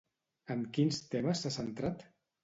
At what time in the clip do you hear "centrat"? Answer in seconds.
1.57-2.01